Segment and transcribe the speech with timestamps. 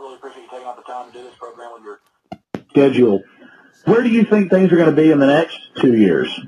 [0.00, 2.00] I really appreciate you taking out the time to do this program with your
[2.70, 3.22] schedule.
[3.84, 6.40] Where do you think things are going to be in the next two years?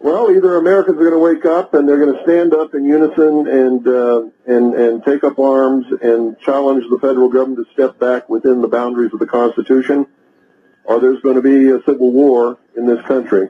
[0.00, 2.84] Well, either Americans are going to wake up and they're going to stand up in
[2.86, 8.00] unison and uh, and and take up arms and challenge the federal government to step
[8.00, 10.04] back within the boundaries of the Constitution,
[10.82, 13.48] or there's going to be a civil war in this country.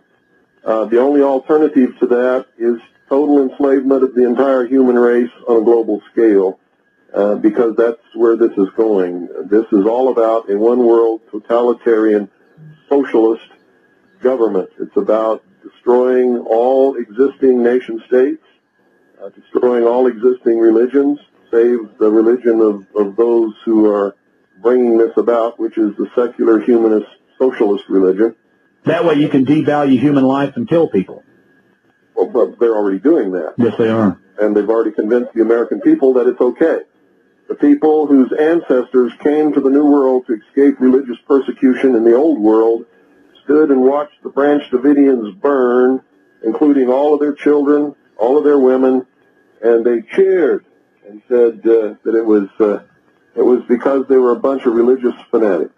[0.62, 2.78] Uh, the only alternative to that is
[3.08, 6.60] total enslavement of the entire human race on a global scale,
[7.14, 9.28] uh, because that's where this is going.
[9.48, 12.28] This is all about a one-world totalitarian
[12.88, 13.46] socialist
[14.20, 14.70] government.
[14.80, 18.42] It's about destroying all existing nation states,
[19.22, 21.20] uh, destroying all existing religions,
[21.52, 24.16] save the religion of, of those who are
[24.60, 27.06] bringing this about, which is the secular humanist
[27.38, 28.34] socialist religion.
[28.84, 31.22] That way you can devalue human life and kill people.
[32.14, 33.54] Well, but they're already doing that.
[33.56, 34.18] Yes, they are.
[34.38, 36.80] And they've already convinced the American people that it's okay.
[37.48, 42.14] The people whose ancestors came to the New World to escape religious persecution in the
[42.14, 42.86] Old World
[43.44, 46.00] stood and watched the Branch Davidians burn,
[46.42, 49.06] including all of their children, all of their women,
[49.62, 50.64] and they cheered
[51.06, 52.82] and said uh, that it was uh,
[53.36, 55.74] it was because they were a bunch of religious fanatics.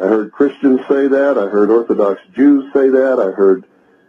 [0.00, 1.38] I heard Christians say that.
[1.38, 3.20] I heard Orthodox Jews say that.
[3.20, 3.64] I heard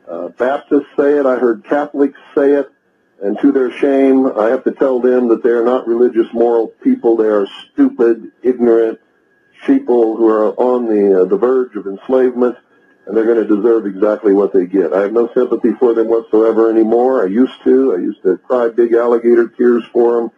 [0.09, 1.25] uh, Baptists say it.
[1.25, 2.71] I heard Catholics say it.
[3.21, 6.67] And to their shame, I have to tell them that they are not religious, moral
[6.67, 7.15] people.
[7.15, 8.99] They are stupid, ignorant,
[9.65, 12.57] people who are on the uh, the verge of enslavement,
[13.05, 14.93] and they're going to deserve exactly what they get.
[14.93, 17.23] I have no sympathy for them whatsoever anymore.
[17.23, 17.93] I used to.
[17.93, 20.31] I used to cry big alligator tears for them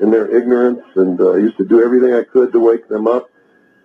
[0.00, 3.06] in their ignorance, and uh, I used to do everything I could to wake them
[3.06, 3.30] up.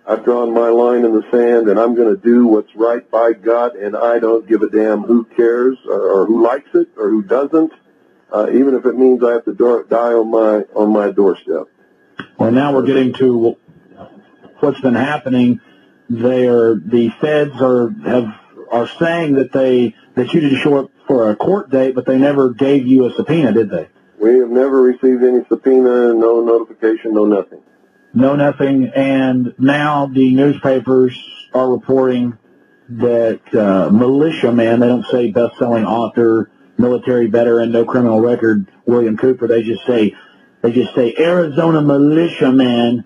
[0.06, 3.34] I've drawn my line in the sand, and I'm going to do what's right by
[3.34, 7.10] God, and I don't give a damn who cares or, or who likes it or
[7.10, 7.72] who doesn't,
[8.32, 11.68] uh, even if it means I have to do- die on my on my doorstep.
[12.38, 13.56] Well, now we're getting to
[14.60, 15.60] what's been happening.
[16.10, 18.34] They are the feds are have
[18.70, 22.18] are saying that they that you didn't show up for a court date, but they
[22.18, 23.88] never gave you a subpoena, did they?
[24.20, 27.62] We have never received any subpoena, no notification, no nothing.
[28.14, 28.90] No, nothing.
[28.94, 31.16] And now the newspapers
[31.54, 32.36] are reporting
[32.90, 39.46] that uh, militiaman, they don't say best-selling author, military veteran, no criminal record, William Cooper.
[39.46, 40.14] They just say
[40.62, 43.04] they just say Arizona militiaman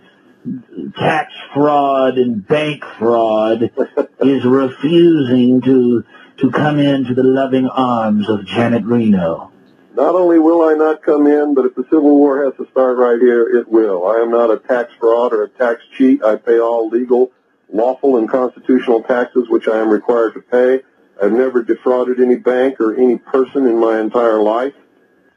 [0.98, 3.62] tax fraud and bank fraud
[4.20, 6.04] is refusing to
[6.38, 9.52] to come into the loving arms of Janet Reno.
[9.94, 12.96] Not only will I not come in, but if the Civil War has to start
[12.96, 14.06] right here, it will.
[14.06, 16.24] I am not a tax fraud or a tax cheat.
[16.24, 17.30] I pay all legal,
[17.70, 20.82] lawful, and constitutional taxes which I am required to pay.
[21.22, 24.74] I've never defrauded any bank or any person in my entire life.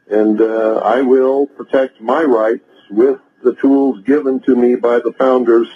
[0.09, 5.13] And uh, I will protect my rights with the tools given to me by the
[5.17, 5.67] founders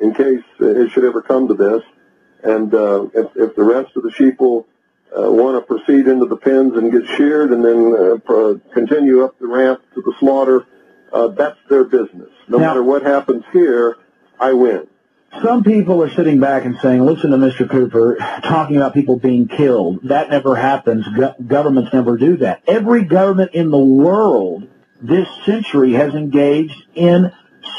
[0.00, 1.82] in case it should ever come to this.
[2.42, 4.64] And uh, if, if the rest of the sheeple
[5.16, 9.24] uh, want to proceed into the pens and get sheared and then uh, pro- continue
[9.24, 10.66] up the ramp to the slaughter,
[11.12, 12.30] uh, that's their business.
[12.48, 13.96] No Now- matter what happens here,
[14.40, 14.88] I win.
[15.42, 17.68] Some people are sitting back and saying, listen to Mr.
[17.68, 20.00] Cooper talking about people being killed.
[20.04, 21.06] That never happens.
[21.08, 22.62] Go- governments never do that.
[22.66, 24.68] Every government in the world
[25.02, 27.32] this century has engaged in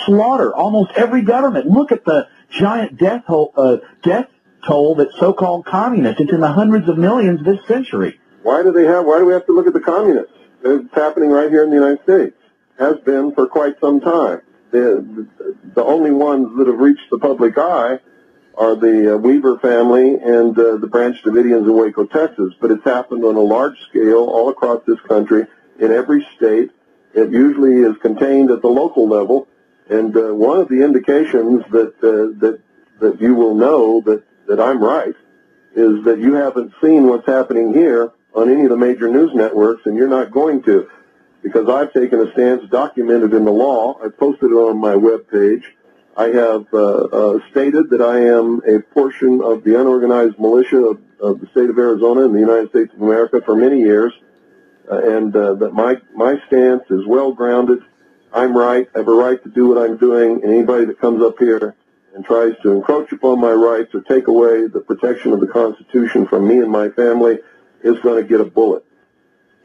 [0.06, 0.54] slaughter.
[0.54, 1.68] Almost every government.
[1.68, 4.28] Look at the giant death, uh, death
[4.68, 6.22] toll that so-called communists.
[6.22, 8.20] It's in the hundreds of millions this century.
[8.44, 9.06] Why do they have?
[9.06, 10.34] Why do we have to look at the communists?
[10.64, 12.36] It's happening right here in the United States.
[12.78, 14.42] Has been for quite some time.
[14.75, 15.28] The
[15.74, 18.00] the only ones that have reached the public eye
[18.58, 22.53] are the uh, Weaver family and uh, the Branch Davidians in Waco, Texas.
[22.59, 25.46] But it's happened on a large scale all across this country
[25.80, 26.72] in every state.
[27.14, 29.47] It usually is contained at the local level.
[29.90, 32.59] And uh, one of the indications that uh, that
[33.00, 35.16] that you will know that that I'm right
[35.73, 39.85] is that you haven't seen what's happening here on any of the major news networks,
[39.85, 40.90] and you're not going to,
[41.46, 44.00] because I've taken a stance documented in the law.
[44.03, 45.64] I posted it on my web page.
[46.18, 51.00] I have uh, uh, stated that I am a portion of the unorganized militia of,
[51.20, 54.12] of the state of Arizona in the United States of America for many years,
[54.92, 57.80] uh, and uh, that my my stance is well grounded.
[58.34, 58.90] I'm right.
[58.96, 61.76] I have a right to do what I'm doing, and anybody that comes up here
[62.16, 66.26] and tries to encroach upon my rights or take away the protection of the Constitution
[66.26, 67.38] from me and my family
[67.84, 68.84] is going to get a bullet.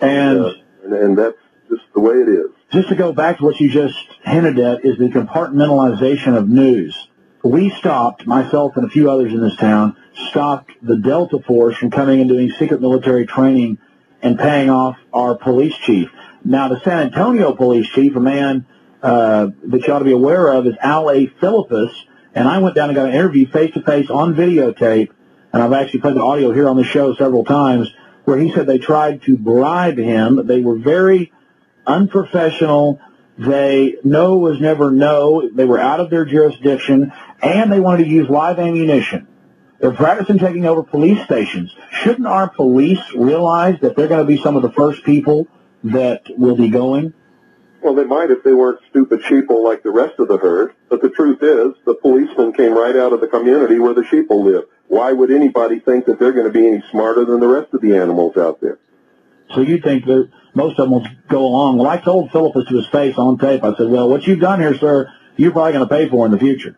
[0.01, 0.53] And Uh,
[0.85, 1.39] and, and that's
[1.71, 2.51] just the way it is.
[2.71, 7.09] just to go back to what you just hinted at is the compartmentalization of news.
[7.43, 9.97] We stopped, myself and a few others in this town,
[10.29, 13.79] stopped the Delta Force from coming and doing secret military training
[14.21, 16.11] and paying off our police chief.
[16.45, 18.67] Now, the San Antonio police chief, a man
[19.03, 21.27] uh, that you ought to be aware of is Al A.
[21.27, 21.93] Philippus.
[22.35, 25.11] And I went down and got an interview face to face on videotape,
[25.53, 27.93] and I've actually played the audio here on the show several times,
[28.25, 30.47] where he said they tried to bribe him.
[30.47, 31.33] They were very
[31.87, 33.01] unprofessional.
[33.39, 35.49] They no was never no.
[35.49, 37.13] They were out of their jurisdiction,
[37.43, 39.27] and they wanted to use live ammunition.
[39.81, 41.75] They're practicing taking over police stations.
[41.91, 45.49] Shouldn't our police realize that they're going to be some of the first people
[45.85, 47.15] that will be going?
[47.83, 50.75] Well, they might if they weren't stupid sheeple like the rest of the herd.
[50.91, 54.45] But the truth is, the policemen came right out of the community where the sheeple
[54.45, 54.65] live.
[54.89, 57.81] Why would anybody think that they're going to be any smarter than the rest of
[57.81, 58.79] the animals out there?
[59.55, 61.79] So you think that most of them will go along?
[61.79, 63.65] Well, I told Philippus to his face on tape.
[63.65, 66.33] I said, "Well, what you've done here, sir, you're probably going to pay for in
[66.33, 66.77] the future."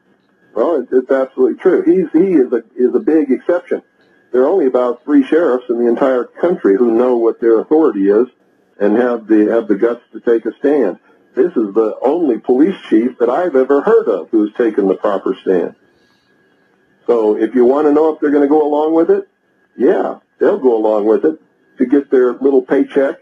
[0.54, 1.82] Well, it's, it's absolutely true.
[1.82, 3.82] He's he is a is a big exception.
[4.32, 8.08] There are only about three sheriffs in the entire country who know what their authority
[8.08, 8.26] is
[8.78, 10.98] and have the have the guts to take a stand.
[11.34, 15.34] This is the only police chief that I've ever heard of who's taken the proper
[15.40, 15.74] stand.
[17.06, 19.28] So if you want to know if they're going to go along with it,
[19.76, 21.40] yeah, they'll go along with it
[21.78, 23.16] to get their little paycheck.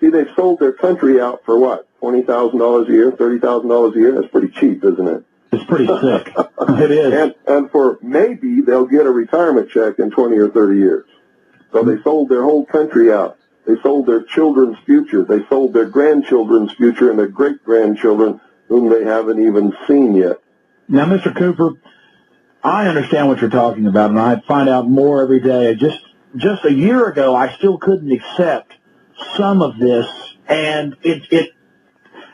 [0.00, 1.88] See, they've sold their country out for what?
[2.00, 4.12] Twenty thousand dollars a year, thirty thousand dollars a year.
[4.12, 5.24] That's pretty cheap, isn't it?
[5.52, 6.32] It's pretty sick.
[6.68, 7.12] it is.
[7.12, 11.06] And and for maybe they'll get a retirement check in twenty or thirty years.
[11.72, 13.38] So they sold their whole country out.
[13.66, 15.24] They sold their children's future.
[15.24, 20.38] They sold their grandchildren's future and their great grandchildren, whom they haven't even seen yet.
[20.88, 21.34] Now, Mr.
[21.34, 21.74] Cooper,
[22.62, 25.70] I understand what you're talking about, and I find out more every day.
[25.70, 25.98] I just
[26.36, 28.72] just a year ago, I still couldn't accept
[29.36, 30.06] some of this,
[30.46, 31.50] and it it.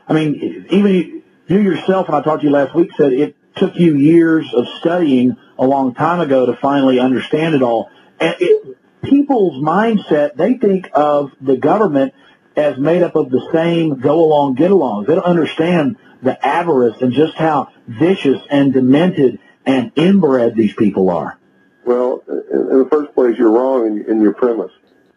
[0.07, 3.77] I mean, even you yourself, when I talked to you last week, said it took
[3.77, 7.91] you years of studying a long time ago to finally understand it all.
[8.21, 12.15] And it, people's mindset, they think of the government
[12.57, 15.05] as made up of the same go along, get along.
[15.05, 21.11] They don't understand the avarice and just how vicious and demented and inbred these people
[21.11, 21.39] are.
[21.89, 24.73] Well, in, the first place, you're wrong in, in your premise.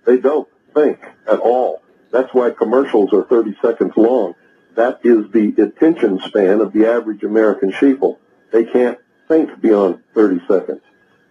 [0.06, 1.81] They don't think at all.
[2.12, 4.35] That's why commercials are 30 seconds long.
[4.75, 8.19] That is the attention span of the average American sheeple.
[8.53, 8.97] They can't
[9.27, 10.79] think beyond 30 seconds.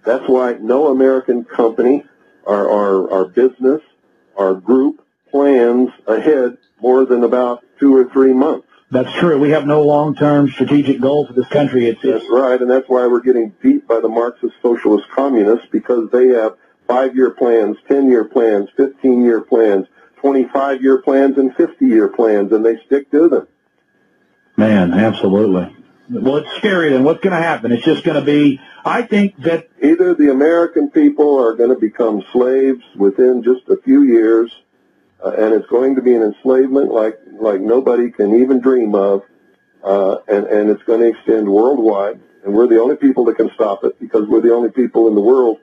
[0.05, 2.05] That's why no American company
[2.47, 3.81] our, our, our business,
[4.37, 8.69] our group plans ahead more than about two or three months.
[8.91, 9.39] That's true.
[9.39, 11.87] We have no long-term strategic goal for this country.
[11.87, 16.11] It's, that's right, and that's why we're getting beat by the Marxist socialist communists because
[16.11, 16.57] they have
[16.89, 23.29] five-year plans, ten-year plans, fifteen-year plans, twenty-five-year plans, and fifty-year plans, and they stick to
[23.29, 23.47] them.
[24.57, 25.77] Man, absolutely.
[26.11, 26.91] Well, it's scary.
[26.91, 27.71] Then what's going to happen?
[27.71, 28.61] It's just going to be.
[28.85, 33.81] I think that either the American people are going to become slaves within just a
[33.81, 34.51] few years,
[35.25, 39.23] uh, and it's going to be an enslavement like like nobody can even dream of,
[39.85, 42.21] uh, and and it's going to extend worldwide.
[42.45, 45.15] And we're the only people that can stop it because we're the only people in
[45.15, 45.59] the world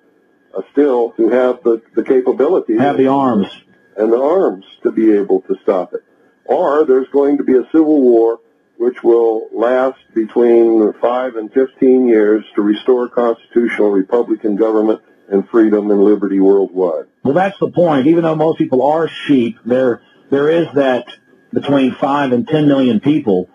[0.56, 3.48] uh, still who have the the capability, have the arms,
[3.96, 6.04] and the arms to be able to stop it.
[6.46, 8.40] Or there's going to be a civil war
[8.78, 15.92] which will last between 5 and 15 years to restore constitutional Republican government and freedom
[15.92, 17.06] and liberty worldwide.
[17.24, 18.08] Well, that's the point.
[18.08, 21.08] Even though most people are sheep, there there is that
[21.54, 23.50] between 5 and 10 million people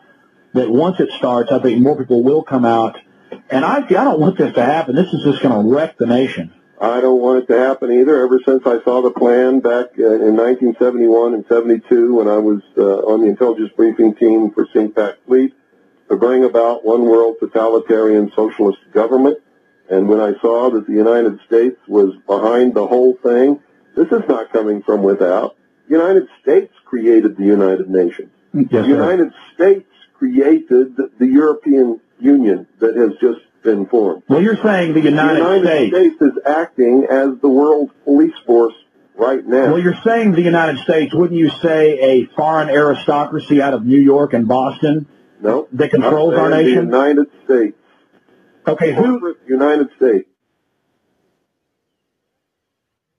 [0.55, 2.99] that once it starts, I think more people will come out.
[3.51, 4.95] And I, I don't want this to happen.
[4.95, 6.53] This is just going to wreck the nation.
[6.81, 8.25] I don't want it to happen either.
[8.25, 12.61] Ever since I saw the plan back uh, in 1971 and 72 when I was
[12.77, 15.55] uh, on the intelligence briefing team for CINCPAC Fleet
[16.09, 19.39] to bring about one world totalitarian socialist government,
[19.93, 23.61] and when I saw that the United States was behind the whole thing,
[23.95, 25.55] this is not coming from without.
[25.87, 28.31] The United States created the United Nations.
[28.55, 34.23] Mm, yes, the United States created the European Union that has just been formed.
[34.29, 35.95] Well, you're saying the United, the United States.
[35.95, 38.75] States is acting as the world police force
[39.15, 39.73] right now.
[39.73, 41.13] Well, you're saying the United States.
[41.13, 45.07] Wouldn't you say a foreign aristocracy out of New York and Boston?
[45.43, 45.69] No.
[45.73, 46.89] That controls our nation.
[46.89, 46.97] The?
[46.97, 47.77] United States.
[48.67, 49.35] Okay, who?
[49.47, 50.29] United States.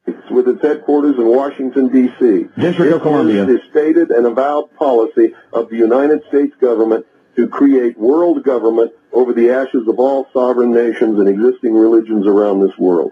[0.06, 2.48] It's With its headquarters in Washington, D.C.
[2.58, 3.44] District of Columbia.
[3.44, 8.92] is the stated and avowed policy of the United States government to create world government
[9.12, 13.12] over the ashes of all sovereign nations and existing religions around this world.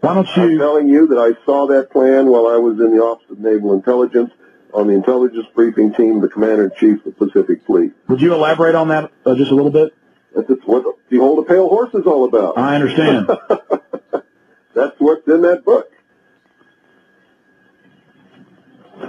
[0.00, 0.42] Why don't you?
[0.42, 3.40] I'm telling you that I saw that plan while I was in the Office of
[3.40, 4.30] Naval Intelligence
[4.72, 7.92] on the intelligence briefing team, the Commander-in-Chief of the Pacific Fleet.
[8.08, 9.94] Would you elaborate on that uh, just a little bit?
[10.34, 12.58] That's what Behold a pale horse is all about.
[12.58, 13.26] I understand.
[14.74, 15.90] That's what's in that book.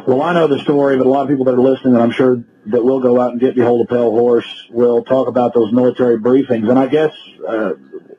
[0.07, 2.11] Well, I know the story, but a lot of people that are listening, and I'm
[2.11, 5.73] sure that will go out and get behold a pale horse, will talk about those
[5.73, 6.69] military briefings.
[6.69, 7.13] And I guess
[7.47, 7.73] uh,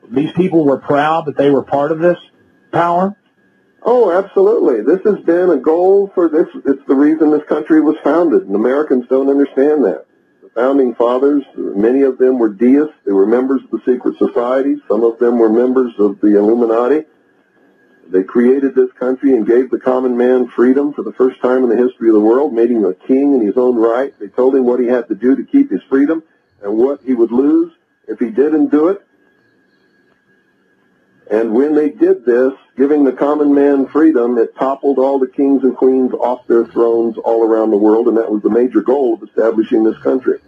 [0.09, 2.17] these people were proud that they were part of this
[2.71, 3.15] power.
[3.81, 4.81] Oh, absolutely.
[4.83, 6.47] This has been a goal for this.
[6.65, 10.05] It's the reason this country was founded, and Americans don't understand that.
[10.55, 12.93] Founding fathers, many of them were deists.
[13.05, 14.79] They were members of the secret societies.
[14.87, 17.05] Some of them were members of the Illuminati.
[18.09, 21.69] They created this country and gave the common man freedom for the first time in
[21.69, 24.13] the history of the world, made him a king in his own right.
[24.19, 26.21] They told him what he had to do to keep his freedom
[26.61, 27.71] and what he would lose
[28.09, 29.01] if he didn't do it.
[31.31, 35.63] And when they did this, giving the common man freedom, it toppled all the kings
[35.63, 39.13] and queens off their thrones all around the world, and that was the major goal
[39.13, 40.39] of establishing this country.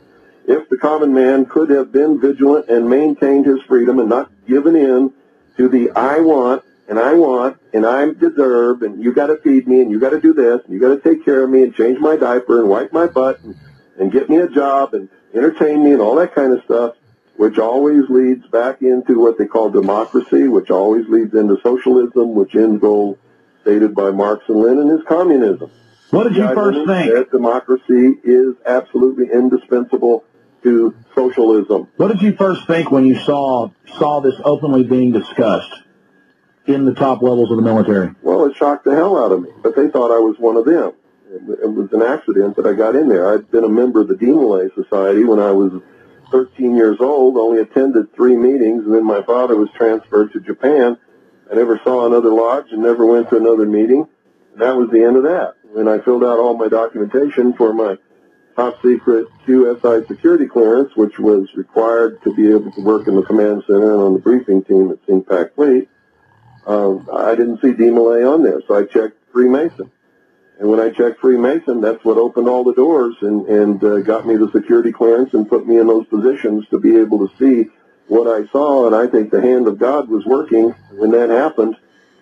[0.45, 4.75] If the common man could have been vigilant and maintained his freedom and not given
[4.75, 5.13] in
[5.55, 9.69] to the I want and I want and I deserve and you got to feed
[9.69, 11.63] me and you got to do this and you got to take care of me
[11.63, 13.55] and change my diaper and wipe my butt and,
[13.97, 16.95] and get me a job and entertain me and all that kind of stuff,
[17.35, 22.55] which always leads back into what they call democracy, which always leads into socialism, which
[22.55, 23.17] end goal
[23.61, 25.71] stated by Marx and Lenin is communism.
[26.11, 27.11] What did you first think?
[27.11, 30.23] That democracy is absolutely indispensable
[30.61, 31.87] to socialism.
[31.97, 35.73] What did you first think when you saw saw this openly being discussed
[36.67, 38.13] in the top levels of the military?
[38.21, 40.65] Well, it shocked the hell out of me, but they thought I was one of
[40.65, 40.93] them.
[41.31, 43.33] It was an accident that I got in there.
[43.33, 45.81] I'd been a member of the Demolay Society when I was
[46.33, 50.97] 13 years old, only attended three meetings, and then my father was transferred to Japan.
[51.49, 54.07] I never saw another lodge and never went to another meeting.
[54.53, 55.53] And that was the end of that.
[55.71, 57.97] When I filled out all my documentation for my
[58.55, 63.21] top secret QSI security clearance, which was required to be able to work in the
[63.21, 65.87] command center and on the briefing team at CINCPAC Fleet,
[66.65, 69.91] um, I didn't see Demolay on there, so I checked Freemason.
[70.59, 74.27] And when I checked Freemason, that's what opened all the doors and, and uh, got
[74.27, 77.69] me the security clearance and put me in those positions to be able to see
[78.07, 78.85] what I saw.
[78.85, 81.75] And I think the hand of God was working when that happened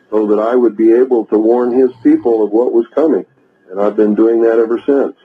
[0.09, 3.25] so that I would be able to warn his people of what was coming.
[3.69, 5.15] And I've been doing that ever since.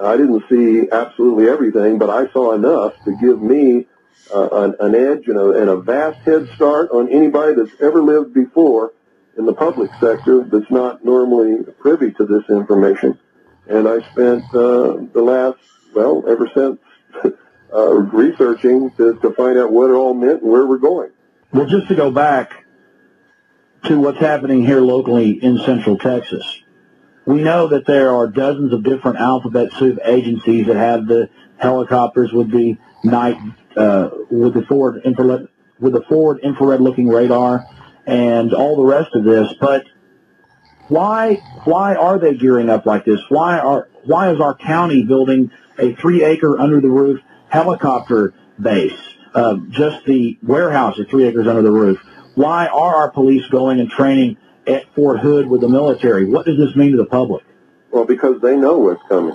[0.00, 3.86] I didn't see absolutely everything, but I saw enough to give me
[4.34, 8.02] uh, an, an, edge and a, and a vast head start on anybody that's ever
[8.02, 8.92] lived before
[9.36, 13.18] in the public sector that's not normally privy to this information.
[13.68, 15.58] And I spent uh, the last,
[15.94, 16.78] well, ever since
[17.74, 21.10] uh, researching to, to find out what it all meant and where we're going.
[21.52, 22.64] Well, just to go back
[23.84, 26.62] to what's happening here locally in Central Texas,
[27.24, 32.32] we know that there are dozens of different alphabet soup agencies that have the helicopters
[32.32, 33.36] with the night
[33.76, 35.48] uh, with the forward infrared
[35.78, 37.64] with the forward infrared looking radar
[38.06, 39.52] and all the rest of this.
[39.60, 39.84] But
[40.88, 43.20] why why are they gearing up like this?
[43.28, 48.98] Why are why is our county building a three acre under the roof helicopter base?
[49.34, 51.98] Uh, just the warehouse is three acres under the roof.
[52.34, 56.26] Why are our police going and training at Fort Hood with the military?
[56.26, 57.44] What does this mean to the public?
[57.90, 59.34] Well, because they know what's coming.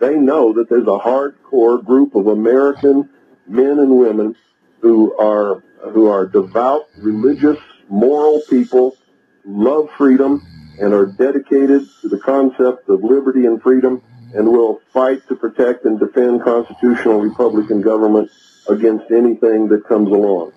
[0.00, 3.08] They know that there's a hardcore group of American
[3.46, 4.36] men and women
[4.80, 8.96] who are who are devout, religious, moral people,
[9.44, 10.44] love freedom,
[10.80, 14.02] and are dedicated to the concept of liberty and freedom,
[14.34, 18.30] and will fight to protect and defend constitutional Republican government
[18.68, 20.52] against anything that comes along.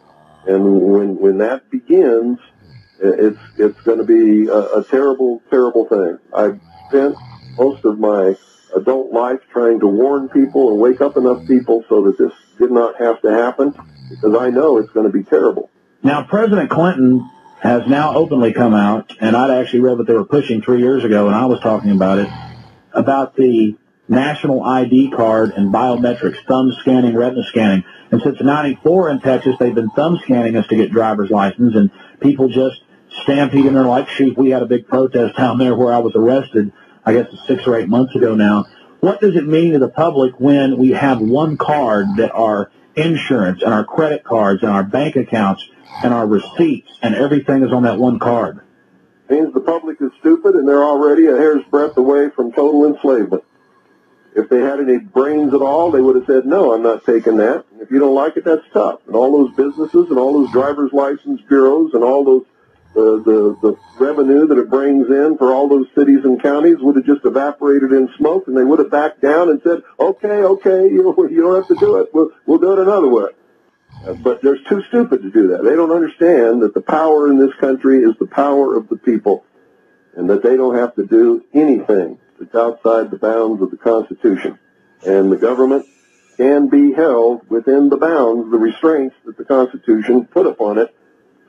[0.47, 2.39] And when when that begins,
[2.99, 6.17] it's it's going to be a, a terrible, terrible thing.
[6.33, 7.15] I've spent
[7.57, 8.35] most of my
[8.75, 12.71] adult life trying to warn people and wake up enough people so that this did
[12.71, 13.73] not have to happen
[14.09, 15.69] because I know it's going to be terrible.
[16.07, 20.23] Now, President Clinton has now openly come out, and I'd actually read what they were
[20.23, 22.29] pushing three years ago, and I was talking about it,
[22.93, 23.75] about the
[24.07, 27.83] national ID card and biometrics, thumb scanning, retina scanning.
[28.09, 31.91] And since 94 in Texas, they've been thumb scanning us to get driver's license, and
[32.21, 32.77] people just
[33.09, 34.37] stampede stampeding there like sheep.
[34.37, 36.71] We had a big protest down there where I was arrested,
[37.05, 38.63] I guess six or eight months ago now.
[39.01, 43.61] What does it mean to the public when we have one card that our insurance
[43.61, 45.67] and our credit cards and our bank accounts
[46.03, 48.61] and our receipts and everything is on that one card?
[49.29, 53.43] means the public is stupid and they're already a hair's breadth away from total enslavement.
[54.35, 57.37] If they had any brains at all, they would have said, no, I'm not taking
[57.37, 57.65] that.
[57.79, 58.99] If you don't like it, that's tough.
[59.07, 62.45] And all those businesses and all those driver's license bureaus and all those
[62.97, 67.05] the, the, revenue that it brings in for all those cities and counties would have
[67.05, 71.15] just evaporated in smoke and they would have backed down and said, okay, okay, you,
[71.31, 72.09] you don't have to do it.
[72.13, 73.29] We'll, we'll do it another way.
[74.05, 75.63] Uh, but they're too stupid to do that.
[75.63, 79.43] They don't understand that the power in this country is the power of the people
[80.15, 84.59] and that they don't have to do anything that's outside the bounds of the Constitution.
[85.05, 85.85] And the government
[86.37, 90.95] can be held within the bounds, the restraints that the Constitution put upon it,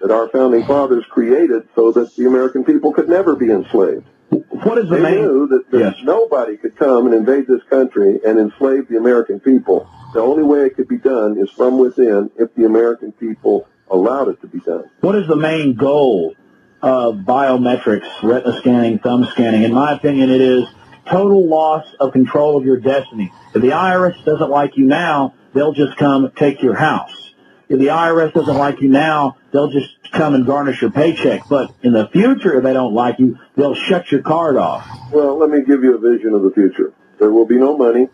[0.01, 4.05] that our founding fathers created so that the American people could never be enslaved.
[4.31, 5.15] What is the They main?
[5.23, 5.95] knew that, that Yes.
[6.03, 9.89] nobody could come and invade this country and enslave the American people.
[10.15, 14.29] The only way it could be done is from within if the American people allowed
[14.29, 14.85] it to be done.
[15.01, 16.35] What is the main goal
[16.83, 19.63] of biometrics, retina scanning, thumb scanning?
[19.63, 20.65] In my opinion, it is
[21.11, 23.33] total loss of control of your destiny.
[23.55, 27.33] If the IRS doesn't like you now, they'll just come take your house.
[27.71, 31.43] If the IRS doesn't like you now, they'll just come and garnish your paycheck.
[31.49, 34.87] But in the future, if they don't like you, they'll shut your card off.
[35.13, 36.93] Well, let me give you a vision of the future.
[37.19, 38.07] There will be no money.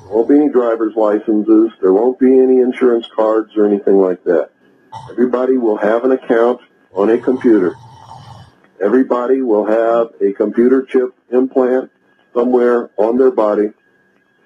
[0.00, 1.72] There won't be any driver's licenses.
[1.80, 4.50] There won't be any insurance cards or anything like that.
[5.10, 6.60] Everybody will have an account
[6.92, 7.74] on a computer.
[8.82, 11.90] Everybody will have a computer chip implant
[12.34, 13.72] somewhere on their body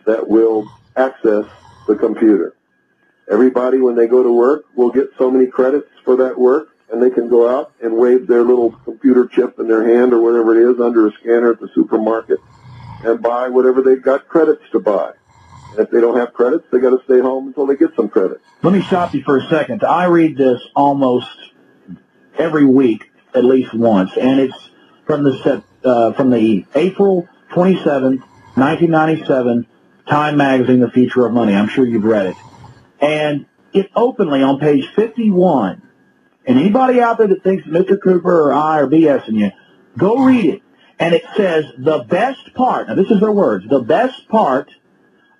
[0.07, 1.47] that will access
[1.87, 2.55] the computer.
[3.31, 7.03] Everybody, when they go to work, will get so many credits for that work, and
[7.03, 10.55] they can go out and wave their little computer chip in their hand or whatever
[10.57, 12.39] it is under a scanner at the supermarket
[13.05, 15.13] and buy whatever they've got credits to buy.
[15.71, 18.09] And if they don't have credits, they got to stay home until they get some
[18.09, 18.45] credits.
[18.63, 19.83] Let me stop you for a second.
[19.83, 21.29] I read this almost
[22.39, 24.71] every week, at least once, and it's
[25.07, 28.21] from the uh, from the April 27th,
[28.57, 29.67] 1997
[30.09, 31.55] Time Magazine, The Future of Money.
[31.55, 32.37] I'm sure you've read it,
[33.01, 35.83] and it openly on page 51.
[36.47, 38.01] And anybody out there that thinks Mr.
[38.01, 39.51] Cooper or I are BSing you,
[39.97, 40.63] go read it.
[40.99, 42.89] And it says the best part.
[42.89, 43.67] Now this is their words.
[43.69, 44.71] The best part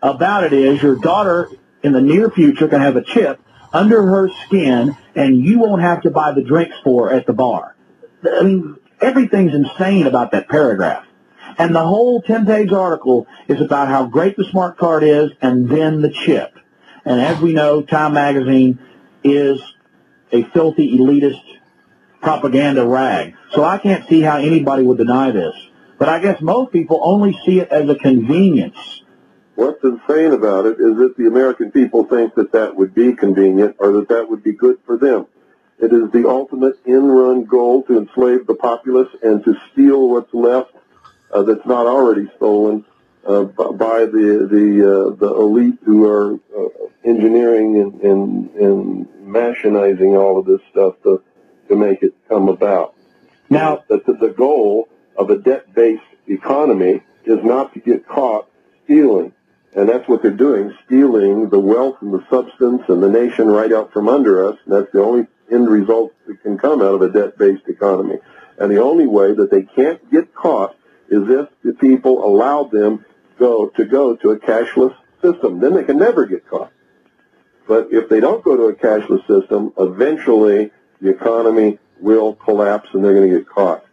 [0.03, 1.49] about it is your daughter
[1.83, 3.41] in the near future can have a chip
[3.73, 7.77] under her skin and you won't have to buy the drinks for at the bar.
[8.25, 11.07] I mean, everything's insane about that paragraph.
[11.59, 16.01] And the whole 10-page article is about how great the smart card is and then
[16.01, 16.59] the chip.
[17.05, 18.79] And as we know, Time Magazine
[19.23, 19.61] is
[20.35, 21.41] a filthy elitist
[22.21, 23.35] propaganda rag.
[23.53, 25.55] So I can't see how anybody would deny this.
[25.99, 28.77] But I guess most people only see it as a convenience.
[29.55, 33.77] What's insane about it is that the American people think that that would be convenient
[33.79, 35.27] or that that would be good for them.
[35.79, 40.73] It is the ultimate in-run goal to enslave the populace and to steal what's left
[41.33, 42.85] uh, that's not already stolen
[43.27, 46.69] uh, by the the uh, the elite who are uh,
[47.05, 51.23] engineering and, and and machinizing all of this stuff to
[51.69, 52.95] to make it come about.
[53.51, 58.49] Now, that the, the goal of a debt-based economy is not to get caught
[58.85, 59.33] stealing.
[59.77, 63.73] And that's what they're doing, stealing the wealth and the substance and the nation right
[63.73, 64.57] out from under us.
[64.65, 68.19] And that's the only end result that can come out of a debt-based economy.
[68.59, 70.77] And the only way that they can't get caught
[71.09, 73.05] is if the people allow them
[73.39, 75.61] go to go to a cashless system.
[75.61, 76.71] Then they can never get caught.
[77.67, 80.71] But if they don't go to a cashless system, eventually
[81.01, 83.85] the economy will collapse and they're going to get caught.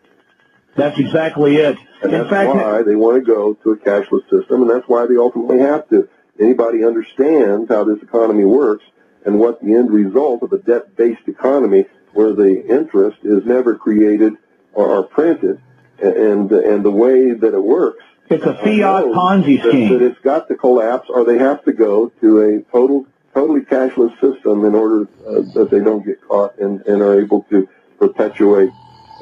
[0.75, 1.77] that's exactly it.
[2.01, 4.88] And In that's fact, why they want to go to a cashless system, and that's
[4.88, 6.10] why they ultimately have to.
[6.39, 8.84] Anybody understands how this economy works
[9.25, 14.34] and what the end result of a debt-based economy where the interest is never created
[14.73, 15.62] or, or printed,
[16.01, 20.02] and and the way that it works it's a fiat Ponzi that, that scheme.
[20.02, 24.64] it's got to collapse, or they have to go to a total, totally cashless system
[24.66, 27.68] in order uh, that they don't get caught and, and are able to
[28.00, 28.70] perpetuate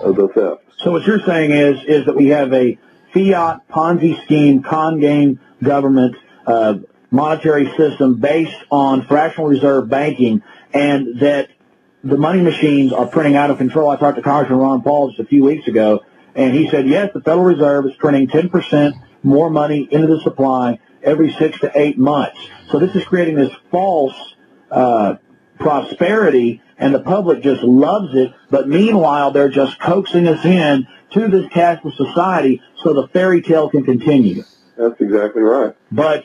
[0.03, 0.63] uh, the theft.
[0.77, 2.77] So what you're saying is is that we have a
[3.13, 6.75] fiat Ponzi scheme, con game government uh,
[7.11, 10.41] monetary system based on fractional reserve banking,
[10.73, 11.49] and that
[12.03, 13.89] the money machines are printing out of control.
[13.89, 16.03] I talked to Congressman Ron Paul just a few weeks ago,
[16.35, 20.79] and he said, yes, the Federal Reserve is printing 10% more money into the supply
[21.03, 22.39] every six to eight months.
[22.69, 24.15] So this is creating this false
[24.71, 25.15] uh,
[25.59, 28.33] prosperity, and the public just loves it.
[28.49, 33.69] But meanwhile, they're just coaxing us in to this cashless society so the fairy tale
[33.69, 34.43] can continue.
[34.77, 35.75] That's exactly right.
[35.91, 36.23] But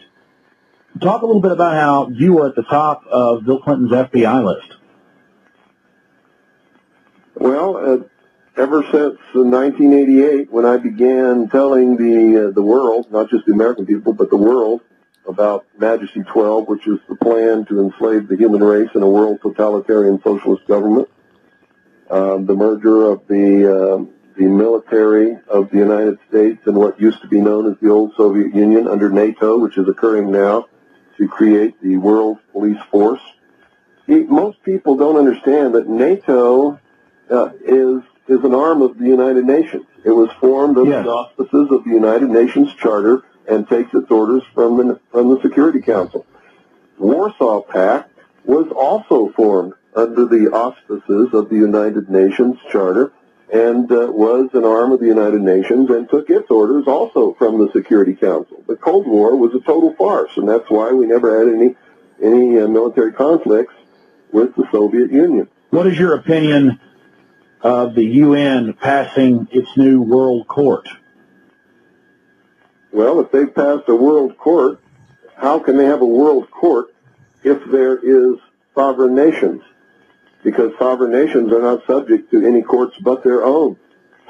[1.00, 4.44] talk a little bit about how you were at the top of Bill Clinton's FBI
[4.44, 4.74] list.
[7.34, 7.98] Well, uh,
[8.56, 13.52] ever since uh, 1988, when I began telling the uh, the world, not just the
[13.52, 14.80] American people, but the world,
[15.28, 19.38] about Majesty 12, which is the plan to enslave the human race in a world
[19.42, 21.08] totalitarian socialist government,
[22.10, 27.20] um, the merger of the um the military of the United States and what used
[27.22, 30.66] to be known as the old Soviet Union under NATO, which is occurring now,
[31.18, 33.20] to create the world police force.
[34.08, 36.80] Most people don't understand that NATO
[37.30, 39.84] uh, is is an arm of the United Nations.
[40.04, 41.04] It was formed under Yes.
[41.04, 45.40] the auspices of the United Nations Charter and takes its orders from the, from the
[45.42, 46.24] Security Council.
[46.98, 48.10] Warsaw Pact
[48.44, 53.12] was also formed under the auspices of the United Nations Charter
[53.52, 57.58] and uh, was an arm of the United Nations and took its orders also from
[57.58, 58.62] the Security Council.
[58.66, 61.76] The Cold War was a total farce, and that's why we never had any
[62.22, 63.74] any uh, military conflicts
[64.32, 65.48] with the Soviet Union.
[65.70, 66.80] What is your opinion
[67.64, 70.86] of the UN passing its new World Court?
[72.92, 74.80] Well, if they've passed a world court,
[75.36, 76.94] how can they have a world court
[77.42, 78.38] if there is
[78.74, 79.62] sovereign nations?
[80.44, 83.76] Because sovereign nations are not subject to any courts but their own.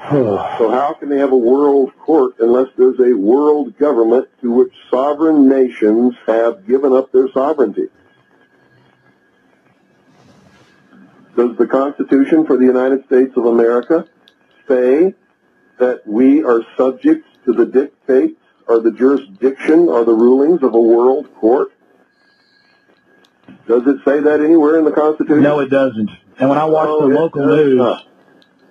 [0.09, 4.73] So how can they have a world court unless there's a world government to which
[4.89, 7.87] sovereign nations have given up their sovereignty?
[11.35, 14.05] Does the Constitution for the United States of America
[14.67, 15.13] say
[15.79, 20.79] that we are subject to the dictates or the jurisdiction or the rulings of a
[20.81, 21.69] world court?
[23.67, 25.43] Does it say that anywhere in the Constitution?
[25.43, 26.09] No, it doesn't.
[26.39, 28.03] And when I watch No, the local news, not.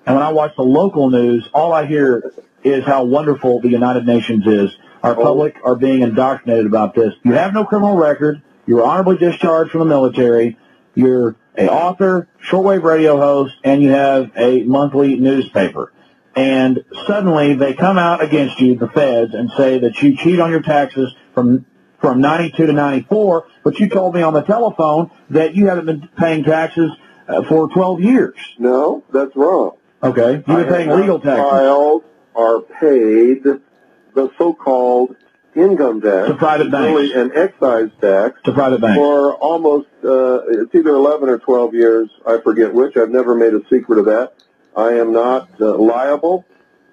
[0.07, 4.07] and when I watch the local news, all I hear is how wonderful the United
[4.07, 4.71] Nations is.
[5.03, 5.23] Our Oh.
[5.23, 7.13] public are being indoctrinated about this.
[7.25, 8.41] You have no criminal record.
[8.67, 10.57] You were honorably discharged from the military.
[10.95, 15.93] You're a author, shortwave radio host, and you have a monthly newspaper.
[16.37, 20.51] And suddenly they come out against you, the feds, and say that you cheat on
[20.51, 21.67] your taxes from
[22.01, 26.07] from 92 to 94, but you told me on the telephone that you haven't been
[26.19, 26.91] paying taxes
[27.29, 28.37] uh, for 12 years.
[28.59, 29.79] No, that's wrong.
[30.03, 30.35] Okay.
[30.35, 32.05] You've been paying legal taxes Filed
[32.35, 35.17] or paid the so-called
[35.57, 36.87] income tax, To private banks.
[36.89, 38.97] really an excise tax, to private banks.
[38.97, 42.11] for almost uh, it's either 11 or 12 years.
[42.27, 42.97] I forget which.
[42.97, 44.35] I've never made a secret of that.
[44.77, 46.45] I am not uh, liable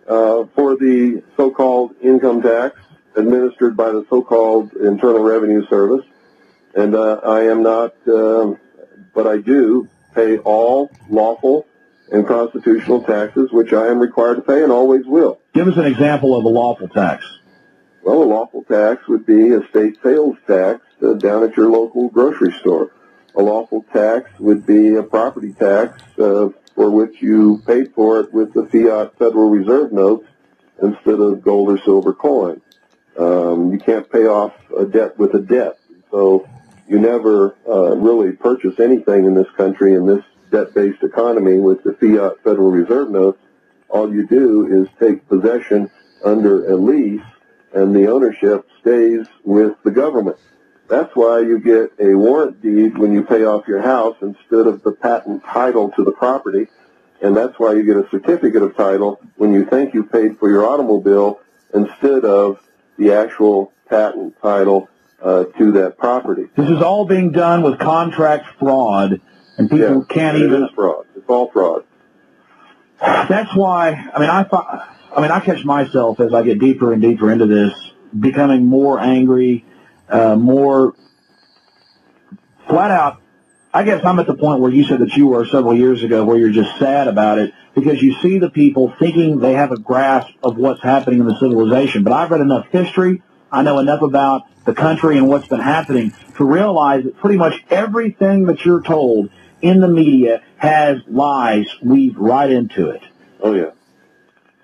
[0.07, 2.79] uh, for the so-called income tax
[3.15, 6.05] administered by the so-called Internal Revenue Service,
[6.75, 7.93] and uh, I am not.
[8.07, 8.57] Um,
[9.13, 11.65] but I do pay all lawful
[12.11, 15.39] and constitutional taxes, which I am required to pay and always will.
[15.53, 17.25] Give us an example of a lawful tax.
[18.03, 22.09] Well, a lawful tax would be a state sales tax uh, down at your local
[22.09, 22.91] grocery store.
[23.35, 28.33] A lawful tax would be a property tax uh, for which you paid for it
[28.33, 30.27] with the fiat Federal Reserve notes
[30.81, 32.61] instead of gold or silver coin.
[33.17, 35.77] Um, you can't pay off a debt with a debt.
[36.09, 36.47] So
[36.87, 41.93] you never uh, really purchase anything in this country in this debt-based economy with the
[41.93, 43.39] fiat Federal Reserve notes.
[43.89, 45.91] All you do is take possession
[46.25, 47.21] under a lease
[47.73, 50.37] and the ownership stays with the government.
[50.89, 54.83] That's why you get a warrant deed when you pay off your house instead of
[54.83, 56.67] the patent title to the property.
[57.21, 60.49] And that's why you get a certificate of title when you think you paid for
[60.49, 61.39] your automobile
[61.73, 62.59] instead of
[62.97, 64.89] the actual patent title
[65.21, 66.47] uh, to that property.
[66.57, 69.21] This is all being done with contract fraud,
[69.57, 70.63] and people Yeah, can't it even.
[70.63, 71.05] is fraud.
[71.15, 71.83] It's all fraud.
[73.01, 74.09] That's why.
[74.13, 74.45] I mean, I
[75.15, 77.73] I mean, I catch myself as I get deeper and deeper into this,
[78.17, 79.65] becoming more angry,
[80.07, 80.93] uh, more
[82.67, 83.21] flat out.
[83.73, 86.25] I guess I'm at the point where you said that you were several years ago,
[86.25, 89.79] where you're just sad about it because you see the people thinking they have a
[89.79, 92.03] grasp of what's happening in the civilization.
[92.03, 93.23] But I've read enough history.
[93.51, 97.63] I know enough about the country and what's been happening to realize that pretty much
[97.69, 99.29] everything that you're told
[99.61, 103.03] in the media has lies weaved right into it.
[103.41, 103.71] Oh yeah.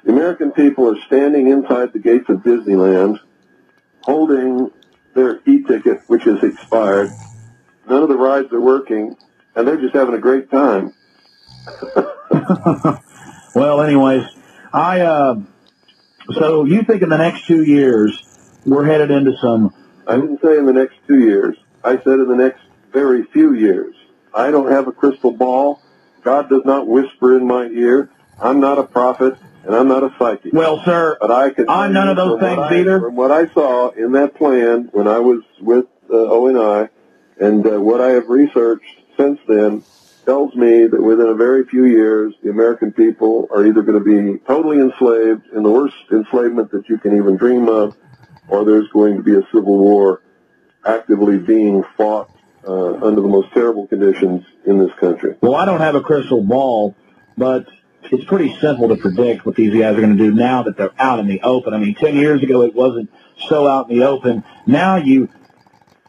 [0.04, 3.20] The American people are standing inside the gates of Disneyland
[4.02, 4.72] holding
[5.14, 7.10] their e-ticket, which is expired.
[7.90, 9.16] None of the rides are working,
[9.56, 10.94] and they're just having a great time.
[13.58, 14.24] Well, anyways,
[14.72, 15.40] I uh,
[16.34, 18.24] so you think in the next two years
[18.68, 19.74] we're headed into some
[20.06, 21.58] I didn't say in the next two years.
[21.84, 22.62] I said in the next
[22.94, 23.96] very few years.
[24.34, 25.82] I don't have a crystal ball.
[26.24, 28.10] God does not whisper in my ear.
[28.40, 30.54] I'm not a prophet, and I'm not a psychic.
[30.54, 31.18] well, sir.
[31.20, 31.70] But I can.
[31.70, 33.00] I'm none of those things I- either.
[33.00, 36.90] From what I saw in that plan when I was with uh, ONI,
[37.40, 38.86] and uh, what I have researched
[39.18, 39.84] since then,
[40.26, 44.04] tells me that within a very few years, the American people are either going to
[44.04, 47.96] be totally enslaved in the worst enslavement that you can even dream of,
[48.50, 50.22] or there's going to be a civil war
[50.86, 52.30] actively being fought
[52.68, 55.36] uh, under the most terrible conditions in this country.
[55.42, 56.96] Well, I don't have a crystal ball,
[57.38, 57.68] but
[58.04, 60.94] it's pretty simple to predict what these guys are going to do now that they're
[61.00, 61.74] out in the open.
[61.74, 63.10] I mean, ten years ago it wasn't
[63.48, 64.44] so out in the open.
[64.66, 65.30] Now you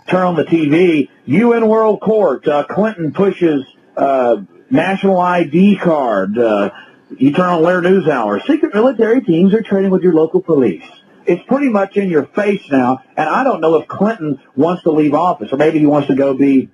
[0.08, 3.64] turn on the TV, UN World Court, uh, Clinton pushes
[3.96, 6.70] uh, national ID card, uh,
[7.16, 8.40] you turn on Lehrer News Hour.
[8.40, 10.84] Secret military teams are training with your local police.
[11.28, 14.90] It's pretty much in your face now, and I don't know if Clinton wants to
[14.90, 16.70] leave office, or maybe he wants to go be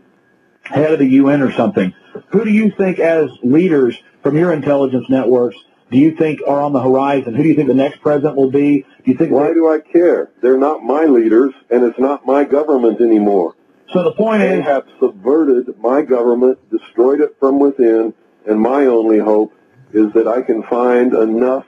[0.62, 1.92] head of the UN or something.
[2.28, 5.56] Who do you think, as leaders from your intelligence networks,
[5.90, 7.34] do you think are on the horizon?
[7.34, 8.86] Who do you think the next president will be?
[9.04, 9.32] Do you think?
[9.32, 10.30] Why do I care?
[10.40, 13.56] They're not my leaders, and it's not my government anymore.
[13.92, 18.14] So the point they is, have subverted my government, destroyed it from within,
[18.46, 19.52] and my only hope
[19.92, 21.66] is that I can find enough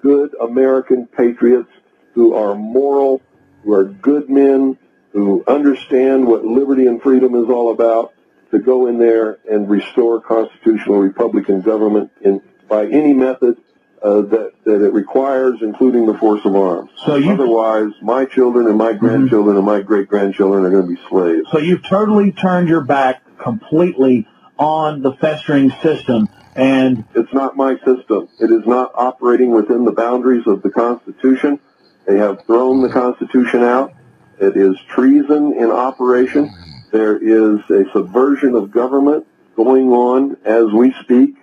[0.00, 1.68] good American patriots
[2.14, 3.20] who are moral,
[3.64, 4.76] who are good men,
[5.12, 8.12] who understand what liberty and freedom is all about,
[8.50, 13.56] to go in there and restore constitutional Republican government in by any method
[14.02, 16.90] uh, that that it requires, including the force of arms.
[17.04, 20.88] So you- Otherwise, my children and my grandchildren and my great grandchildren are going to
[20.94, 21.46] be slaves.
[21.50, 24.26] so you've totally turned your back completely
[24.58, 28.28] on the festering system, and It's not my system.
[28.40, 31.58] It is not operating within the boundaries of the Constitution.
[32.06, 33.92] They have thrown the Constitution out.
[34.38, 36.50] It is treason in operation.
[36.90, 41.36] There is a subversion of government going on as we speak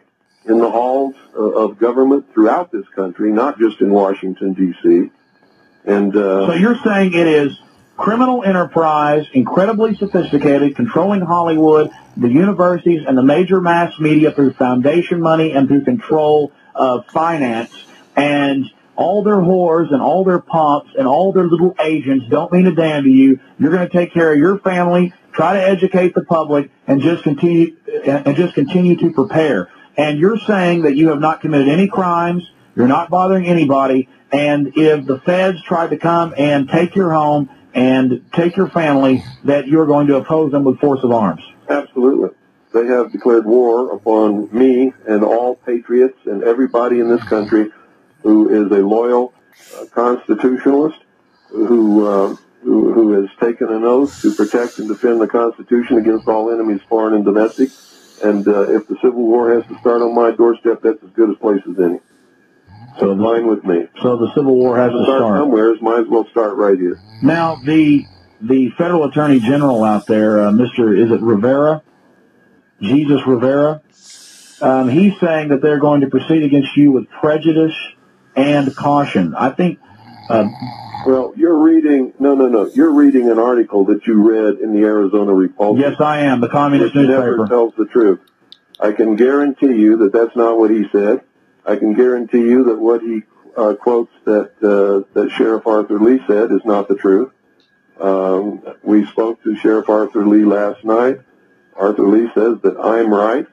[0.45, 5.11] in the halls uh, of government throughout this country, not just in Washington, D.C.
[5.85, 7.57] And uh, So you're saying it is
[7.97, 15.21] criminal enterprise, incredibly sophisticated, controlling Hollywood, the universities, and the major mass media through foundation
[15.21, 18.69] money and through control of finance, and
[18.99, 22.75] all their whores and all their pumps and all their little agents don't mean a
[22.75, 23.39] damn to you.
[23.57, 27.23] You're going to take care of your family, try to educate the public, and just
[27.23, 29.71] continue and just continue to prepare.
[29.95, 32.43] And you're saying that you have not committed any crimes,
[32.75, 37.49] you're not bothering anybody, and if the feds tried to come and take your home
[37.73, 41.41] and take your family, that you're going to oppose them with force of arms.
[41.69, 42.31] Absolutely.
[42.73, 47.71] They have declared war upon me and all patriots and everybody in this country
[48.23, 49.33] who is a loyal
[49.79, 50.97] uh, constitutionalist
[51.49, 56.27] who, uh, who who has taken an oath to protect and defend the Constitution against
[56.27, 57.69] all enemies, foreign and domestic.
[58.23, 61.29] And uh, if the Civil War has to start on my doorstep, that's as good
[61.29, 61.99] a place as any.
[62.99, 63.87] So fine with me.
[64.01, 65.39] So the Civil War has to Start start.
[65.39, 65.73] somewhere.
[65.81, 66.99] Might as well start right here.
[67.23, 68.05] Now, the
[68.41, 70.97] the federal attorney general out there, uh, Mr.
[70.97, 71.81] Is it Rivera?
[72.81, 73.81] Jesus Rivera.
[74.61, 77.75] Um, he's saying that they're going to proceed against you with prejudice
[78.39, 79.35] and caution.
[79.35, 79.79] I think.
[80.29, 80.47] Uh,
[81.05, 82.13] Well, you're reading.
[82.19, 82.69] No, no, no.
[82.73, 85.81] You're reading an article that you read in the Arizona Republic.
[85.81, 87.47] yes, I am the communist which never newspaper.
[87.47, 88.19] tells the truth.
[88.79, 91.21] I can guarantee you that that's not what he said.
[91.65, 93.23] I can guarantee you that what he
[93.57, 97.31] uh, quotes that uh, that Sheriff Arthur Lee said is not the truth.
[97.99, 101.19] Um, we spoke to Sheriff Arthur Lee last night.
[101.75, 103.45] Arthur Lee says that I'm right,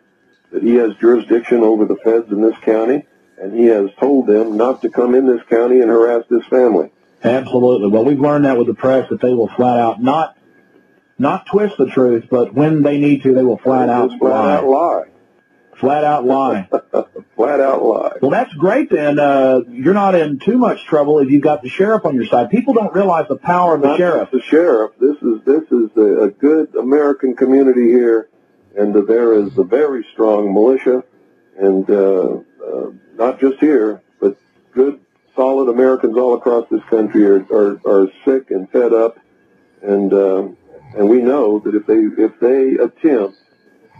[0.53, 3.07] that he has jurisdiction over the feds in this county,
[3.41, 6.91] and he has told them not to come in this county and harass this family.
[7.23, 7.89] Absolutely.
[7.89, 10.37] Well, we've learned that with the press that they will flat out not
[11.19, 14.55] not twist the truth, but when they need to, they will flat out flat lie.
[14.57, 15.03] out lie.
[15.77, 16.69] Flat out lie.
[17.37, 18.13] flat out lie.
[18.23, 19.19] Well, that's great then.
[19.19, 22.51] Uh, you're not in too much trouble if you've got the sheriff on your side.
[22.51, 24.31] People don't realize the power of the Not sheriff.
[24.31, 24.93] the sheriff.
[24.99, 28.29] This is this is a, a good American community here,
[28.77, 31.03] and uh, there is a very strong militia,
[31.59, 34.37] and uh, uh, not just here, but
[34.73, 35.01] good,
[35.35, 39.19] solid Americans all across this country are are, are sick and fed up,
[39.83, 40.49] and uh,
[40.97, 43.39] and we know that if they if they attempt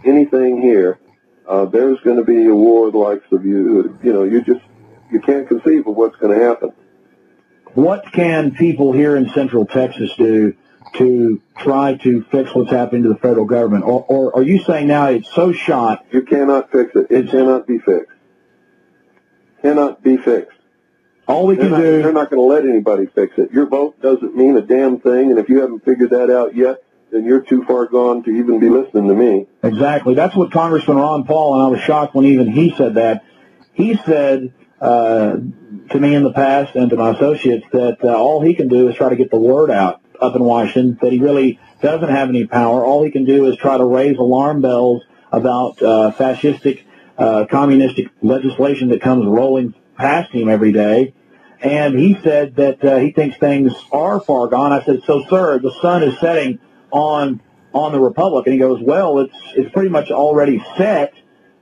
[0.05, 0.99] anything here,
[1.47, 3.97] uh, there's going to be a war of the likes of you.
[4.03, 4.61] You know, you just
[5.11, 6.71] you can't conceive of what's going to happen.
[7.73, 10.55] What can people here in Central Texas do
[10.95, 13.83] to try to fix what's happening to the federal government?
[13.83, 16.05] Or, or are you saying now it's so shot?
[16.11, 17.11] You cannot fix it.
[17.11, 18.16] It cannot be fixed.
[19.67, 20.57] Cannot be fixed.
[21.27, 23.51] All we They're can not, they're not going to let anybody fix it.
[23.51, 26.83] Your vote doesn't mean a damn thing, and if you haven't figured that out yet,
[27.11, 29.45] then you're too far gone to even be listening to me.
[29.63, 30.13] exactly.
[30.13, 33.25] That's what Congressman Ron Paul, and I was shocked when even he said that.
[33.73, 35.35] He said uh,
[35.89, 38.87] to me in the past and to my associates that uh, all he can do
[38.87, 42.29] is try to get the word out up in Washington that he really doesn't have
[42.29, 42.85] any power.
[42.85, 46.83] All he can do is try to raise alarm bells about uh, fascistic,
[47.17, 51.13] uh, communistic legislation that comes rolling past him every day.
[51.59, 54.71] And he said that uh, he thinks things are far gone.
[54.71, 56.59] I said, so sir, the sun is setting
[56.91, 57.41] on
[57.73, 61.13] on the republic, and he goes, well, it's it's pretty much already set,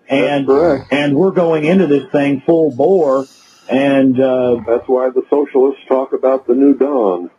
[0.10, 0.50] and
[0.91, 3.26] and we're going into this thing full bore,
[3.70, 7.32] and uh, That's why the socialists talk about the new dawn.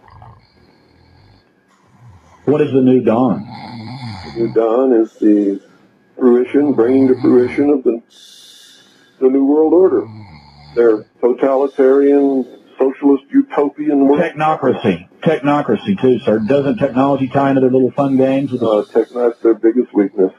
[2.47, 3.45] what is the new dawn?
[4.35, 5.61] The new dawn is the
[6.19, 8.03] fruition, bringing to fruition of the
[9.19, 10.07] the New World Order.
[10.75, 12.45] They're totalitarian,
[12.79, 14.21] socialist, utopian world.
[14.21, 15.09] Technocracy.
[15.23, 16.39] Technocracy, too, sir.
[16.39, 18.53] Doesn't technology tie into their little fun games?
[18.53, 20.33] With Uh, tech, that's their biggest weakness.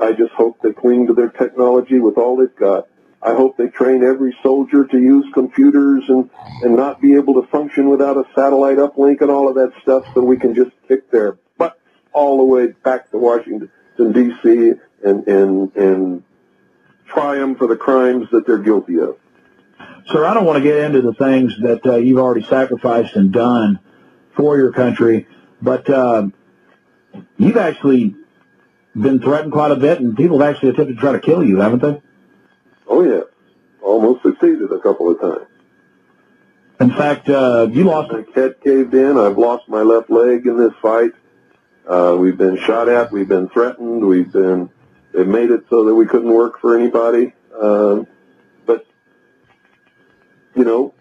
[0.00, 2.86] I just hope they cling to their technology with all they've got.
[3.22, 6.30] I hope they train every soldier to use computers and,
[6.62, 10.04] and not be able to function without a satellite uplink and all of that stuff
[10.14, 11.76] so we can just kick their butts
[12.12, 14.72] all the way back to Washington, D.C.
[15.04, 16.22] and, and, and
[17.06, 19.16] try them for the crimes that they're guilty of.
[20.06, 23.32] Sir, I don't want to get into the things that uh, you've already sacrificed and
[23.32, 23.78] done
[24.36, 25.26] for your country,
[25.60, 26.28] but uh,
[27.36, 28.14] you've actually
[28.94, 31.58] been threatened quite a bit, and people have actually attempted to try to kill you,
[31.58, 32.02] haven't they?
[32.86, 33.22] Oh yeah,
[33.82, 35.46] almost succeeded a couple of times.
[36.80, 38.10] In fact, uh, you lost.
[38.10, 39.18] My head caved in.
[39.18, 41.12] I've lost my left leg in this fight.
[41.86, 43.12] Uh, we've been shot at.
[43.12, 44.06] We've been threatened.
[44.06, 44.70] We've been.
[45.12, 47.32] They made it so that we couldn't work for anybody.
[47.60, 48.06] Um,
[48.66, 48.86] but
[50.54, 50.94] you know,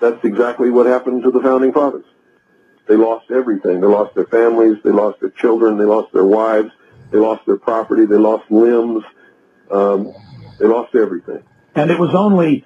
[0.00, 2.04] that's exactly what happened to the founding fathers.
[2.88, 3.80] They lost everything.
[3.80, 4.78] They lost their families.
[4.82, 5.78] They lost their children.
[5.78, 6.70] They lost their wives.
[7.10, 8.06] They lost their property.
[8.06, 9.04] They lost limbs.
[9.70, 10.12] Um,
[10.58, 11.42] they lost everything.
[11.74, 12.64] And it was only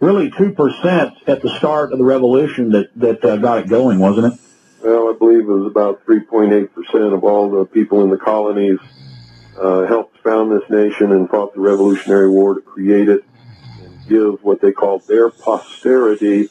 [0.00, 4.32] really 2% at the start of the revolution that, that uh, got it going, wasn't
[4.32, 4.40] it?
[4.82, 8.78] Well, I believe it was about 3.8% of all the people in the colonies
[9.60, 13.24] uh, helped found this nation and fought the Revolutionary War to create it
[13.82, 16.48] and give what they called their posterity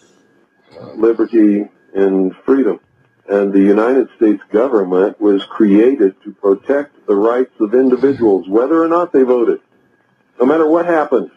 [0.80, 2.80] uh, liberty and freedom.
[3.28, 8.88] And the United States government was created to protect the rights of individuals, whether or
[8.88, 9.60] not they voted.
[10.40, 11.32] No matter what happened,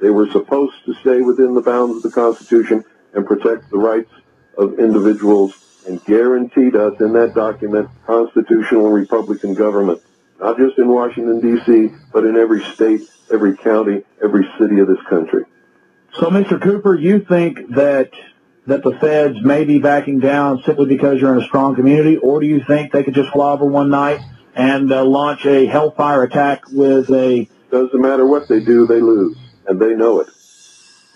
[0.00, 4.10] they were supposed to stay within the bounds of the Constitution and protect the rights
[4.56, 5.54] of individuals
[5.86, 10.00] and guaranteed us in that document constitutional Republican government,
[10.40, 15.00] not just in Washington, D.C., but in every state, every county, every city of this
[15.08, 15.44] country.
[16.18, 16.60] So, Mr.
[16.60, 18.10] Cooper, you think that
[18.66, 22.40] that the feds may be backing down simply because you're in a strong community, or
[22.40, 24.20] do you think they could just fly over one night
[24.56, 29.36] and uh, launch a hellfire attack with a Doesn't matter what they do, they lose,
[29.68, 30.28] and they know it.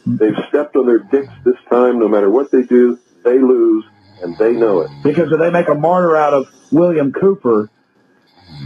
[0.07, 1.99] They've stepped on their dicks this time.
[1.99, 3.85] No matter what they do, they lose,
[4.23, 4.91] and they know it.
[5.03, 7.69] because if they make a martyr out of William Cooper,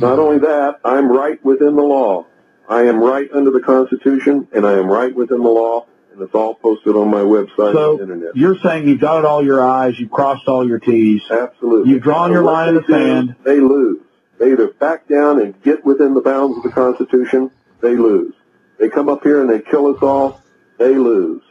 [0.01, 2.27] Not only that, I'm right within the law.
[2.69, 6.35] I am right under the Constitution, and I am right within the law, and it's
[6.35, 8.37] all posted on my website so and internet.
[8.37, 11.23] you're saying you've dotted all your I's, you've crossed all your T's.
[11.31, 11.91] Absolutely.
[11.91, 13.37] You've drawn your line in the sand.
[13.45, 14.01] They lose.
[14.39, 18.35] They either back down and get within the bounds of the Constitution, they lose.
[18.79, 20.43] They come up here and they kill us all,
[20.79, 21.43] they lose.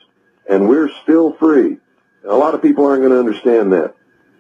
[0.50, 1.78] And we're still free.
[2.28, 3.96] A lot of people aren't going to understand that,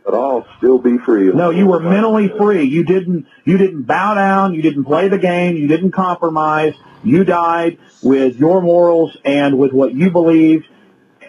[0.06, 1.32] but I'll still be free.
[1.32, 2.64] No, you were mentally free.
[2.64, 6.74] You didn't you didn't bow down, you didn't play the game, you didn't compromise.
[7.04, 10.68] You died with your morals and with what you believed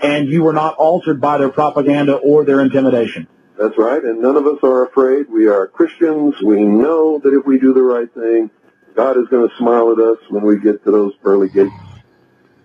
[0.02, 3.26] and you were not altered by their propaganda or their intimidation.
[3.58, 5.30] That's right, and none of us are afraid.
[5.30, 6.34] We are Christians.
[6.42, 8.50] We know that if we do the right thing,
[8.94, 11.72] God is going to smile at us when we get to those pearly gates.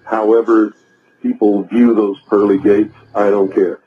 [0.04, 0.74] However,
[1.22, 3.80] people view those pearly gates, I don't care.